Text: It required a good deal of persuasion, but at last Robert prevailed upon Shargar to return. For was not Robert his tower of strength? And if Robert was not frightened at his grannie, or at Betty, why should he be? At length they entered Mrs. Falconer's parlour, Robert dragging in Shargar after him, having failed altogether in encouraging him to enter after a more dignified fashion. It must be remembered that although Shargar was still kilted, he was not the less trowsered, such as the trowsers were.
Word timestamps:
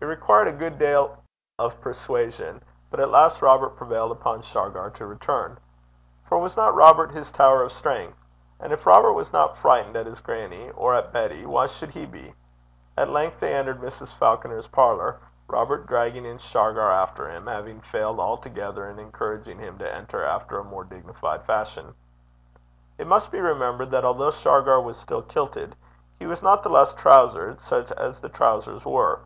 It 0.00 0.06
required 0.06 0.48
a 0.48 0.52
good 0.52 0.80
deal 0.80 1.16
of 1.60 1.80
persuasion, 1.80 2.64
but 2.90 2.98
at 2.98 3.08
last 3.12 3.40
Robert 3.40 3.76
prevailed 3.76 4.10
upon 4.10 4.42
Shargar 4.42 4.90
to 4.94 5.06
return. 5.06 5.60
For 6.24 6.38
was 6.40 6.56
not 6.56 6.74
Robert 6.74 7.12
his 7.12 7.30
tower 7.30 7.62
of 7.62 7.70
strength? 7.70 8.18
And 8.58 8.72
if 8.72 8.84
Robert 8.84 9.12
was 9.12 9.32
not 9.32 9.56
frightened 9.56 9.94
at 9.94 10.06
his 10.06 10.20
grannie, 10.20 10.70
or 10.70 10.92
at 10.92 11.12
Betty, 11.12 11.46
why 11.46 11.66
should 11.66 11.90
he 11.90 12.04
be? 12.04 12.34
At 12.96 13.10
length 13.10 13.38
they 13.38 13.54
entered 13.54 13.78
Mrs. 13.80 14.12
Falconer's 14.16 14.66
parlour, 14.66 15.20
Robert 15.46 15.86
dragging 15.86 16.24
in 16.24 16.38
Shargar 16.38 16.90
after 16.90 17.28
him, 17.30 17.46
having 17.46 17.80
failed 17.80 18.18
altogether 18.18 18.88
in 18.90 18.98
encouraging 18.98 19.60
him 19.60 19.78
to 19.78 19.94
enter 19.94 20.24
after 20.24 20.58
a 20.58 20.64
more 20.64 20.82
dignified 20.82 21.44
fashion. 21.44 21.94
It 22.98 23.06
must 23.06 23.30
be 23.30 23.38
remembered 23.38 23.92
that 23.92 24.04
although 24.04 24.32
Shargar 24.32 24.80
was 24.80 24.96
still 24.98 25.22
kilted, 25.22 25.76
he 26.18 26.26
was 26.26 26.42
not 26.42 26.64
the 26.64 26.70
less 26.70 26.92
trowsered, 26.92 27.60
such 27.60 27.92
as 27.92 28.18
the 28.20 28.28
trowsers 28.30 28.84
were. 28.84 29.20